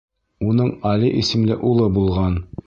[0.51, 2.41] Уның Али исемле улы булған.